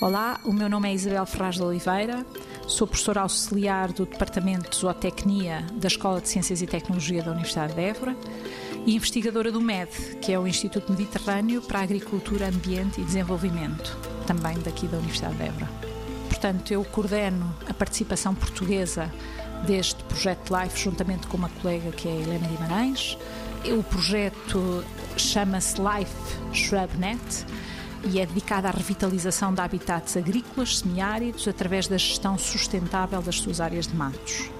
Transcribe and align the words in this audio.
Olá, 0.00 0.40
o 0.44 0.52
meu 0.52 0.66
nome 0.66 0.88
é 0.88 0.94
Isabel 0.94 1.26
Ferraz 1.26 1.56
de 1.56 1.62
Oliveira, 1.62 2.24
sou 2.66 2.86
professora 2.86 3.20
auxiliar 3.20 3.92
do 3.92 4.06
Departamento 4.06 4.70
de 4.70 4.76
Zootecnia 4.76 5.66
da 5.74 5.88
Escola 5.88 6.22
de 6.22 6.28
Ciências 6.30 6.62
e 6.62 6.66
Tecnologia 6.66 7.22
da 7.22 7.32
Universidade 7.32 7.74
de 7.74 7.82
Évora 7.82 8.16
e 8.86 8.96
investigadora 8.96 9.52
do 9.52 9.60
MED, 9.60 9.90
que 10.22 10.32
é 10.32 10.38
o 10.38 10.46
Instituto 10.46 10.90
Mediterrâneo 10.90 11.60
para 11.60 11.80
Agricultura, 11.80 12.48
Ambiente 12.48 12.98
e 12.98 13.04
Desenvolvimento, 13.04 13.94
também 14.26 14.58
daqui 14.60 14.86
da 14.86 14.96
Universidade 14.96 15.36
de 15.36 15.42
Évora. 15.42 15.68
Portanto, 16.30 16.72
eu 16.72 16.82
coordeno 16.82 17.54
a 17.68 17.74
participação 17.74 18.34
portuguesa 18.34 19.12
deste 19.66 20.02
projeto 20.04 20.50
LIFE 20.50 20.82
juntamente 20.82 21.26
com 21.26 21.36
uma 21.36 21.50
colega 21.60 21.90
que 21.90 22.08
é 22.08 22.12
a 22.12 22.14
Helena 22.14 22.48
Guimarães. 22.48 23.18
O 23.78 23.82
projeto 23.82 24.82
chama-se 25.18 25.76
LIFE 25.78 26.54
ShrubNet 26.54 27.44
e 28.04 28.18
é 28.18 28.26
dedicada 28.26 28.68
à 28.68 28.70
revitalização 28.70 29.52
de 29.52 29.60
habitats 29.60 30.16
agrícolas 30.16 30.78
semiáridos 30.78 31.46
através 31.46 31.86
da 31.86 31.98
gestão 31.98 32.38
sustentável 32.38 33.20
das 33.22 33.36
suas 33.36 33.60
áreas 33.60 33.86
de 33.86 33.94
matos. 33.94 34.50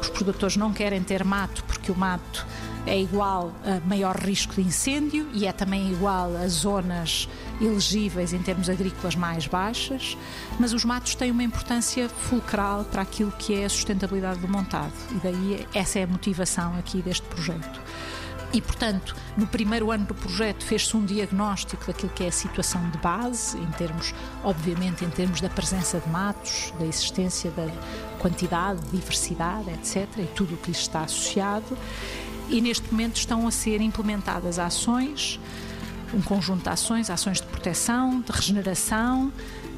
Os 0.00 0.08
produtores 0.10 0.56
não 0.56 0.72
querem 0.72 1.02
ter 1.02 1.24
mato 1.24 1.64
porque 1.64 1.90
o 1.90 1.96
mato 1.96 2.46
é 2.86 2.98
igual 2.98 3.52
a 3.64 3.86
maior 3.86 4.16
risco 4.16 4.54
de 4.54 4.62
incêndio 4.62 5.28
e 5.32 5.46
é 5.46 5.52
também 5.52 5.92
igual 5.92 6.34
a 6.36 6.48
zonas 6.48 7.28
elegíveis 7.60 8.32
em 8.32 8.38
termos 8.38 8.70
agrícolas 8.70 9.14
mais 9.14 9.46
baixas, 9.46 10.16
mas 10.58 10.72
os 10.72 10.84
matos 10.84 11.14
têm 11.14 11.30
uma 11.30 11.42
importância 11.42 12.08
fulcral 12.08 12.84
para 12.84 13.02
aquilo 13.02 13.32
que 13.32 13.54
é 13.54 13.64
a 13.64 13.68
sustentabilidade 13.68 14.40
do 14.40 14.48
montado 14.48 14.92
e 15.10 15.14
daí 15.16 15.66
essa 15.74 15.98
é 15.98 16.04
a 16.04 16.06
motivação 16.06 16.76
aqui 16.78 17.02
deste 17.02 17.26
projeto. 17.26 17.80
E, 18.52 18.62
portanto, 18.62 19.14
no 19.36 19.46
primeiro 19.46 19.90
ano 19.90 20.06
do 20.06 20.14
projeto 20.14 20.64
fez-se 20.64 20.96
um 20.96 21.04
diagnóstico 21.04 21.86
daquilo 21.86 22.10
que 22.12 22.24
é 22.24 22.28
a 22.28 22.32
situação 22.32 22.88
de 22.90 22.98
base, 22.98 23.58
em 23.58 23.70
termos, 23.72 24.14
obviamente, 24.42 25.04
em 25.04 25.10
termos 25.10 25.40
da 25.40 25.50
presença 25.50 26.00
de 26.00 26.08
matos, 26.08 26.72
da 26.78 26.86
existência 26.86 27.50
da 27.50 27.66
quantidade, 28.18 28.80
diversidade, 28.90 29.70
etc., 29.70 30.08
e 30.18 30.26
tudo 30.34 30.54
o 30.54 30.56
que 30.56 30.68
lhes 30.68 30.80
está 30.80 31.02
associado. 31.02 31.76
E 32.48 32.60
neste 32.62 32.90
momento 32.90 33.16
estão 33.16 33.46
a 33.46 33.50
ser 33.50 33.82
implementadas 33.82 34.58
ações, 34.58 35.38
um 36.14 36.22
conjunto 36.22 36.62
de 36.62 36.70
ações, 36.70 37.10
ações 37.10 37.42
de 37.42 37.46
proteção, 37.46 38.22
de 38.22 38.32
regeneração, 38.32 39.30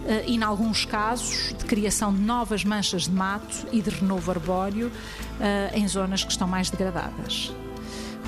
eh, 0.06 0.24
e, 0.28 0.36
em 0.36 0.42
alguns 0.44 0.84
casos, 0.84 1.52
de 1.58 1.64
criação 1.64 2.14
de 2.14 2.20
novas 2.20 2.64
manchas 2.64 3.02
de 3.02 3.10
mato 3.10 3.66
e 3.72 3.82
de 3.82 3.90
renovo 3.90 4.30
arbóreo 4.30 4.92
eh, 5.40 5.72
em 5.74 5.88
zonas 5.88 6.22
que 6.22 6.30
estão 6.30 6.46
mais 6.46 6.70
degradadas. 6.70 7.52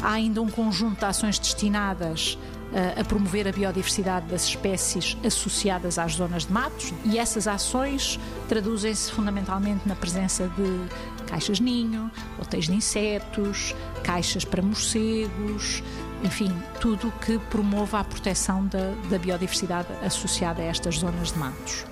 Há 0.02 0.12
ainda 0.12 0.42
um 0.42 0.48
conjunto 0.48 0.98
de 0.98 1.04
ações 1.04 1.38
destinadas 1.38 2.36
uh, 2.72 3.00
a 3.00 3.04
promover 3.04 3.46
a 3.46 3.52
biodiversidade 3.52 4.26
das 4.26 4.44
espécies 4.48 5.16
associadas 5.24 5.98
às 5.98 6.14
zonas 6.14 6.44
de 6.44 6.52
matos 6.52 6.92
e 7.04 7.18
essas 7.18 7.46
ações 7.46 8.18
traduzem-se 8.48 9.12
fundamentalmente 9.12 9.86
na 9.86 9.94
presença 9.94 10.48
de 10.48 11.24
caixas 11.26 11.60
ninho, 11.60 12.10
hotéis 12.40 12.66
de 12.66 12.74
insetos, 12.74 13.74
caixas 14.02 14.44
para 14.44 14.60
morcegos, 14.60 15.82
enfim, 16.24 16.52
tudo 16.80 17.12
que 17.24 17.38
promova 17.50 18.00
a 18.00 18.04
proteção 18.04 18.66
da, 18.66 18.92
da 19.08 19.18
biodiversidade 19.18 19.88
associada 20.04 20.62
a 20.62 20.64
estas 20.64 20.98
zonas 20.98 21.32
de 21.32 21.38
matos. 21.38 21.91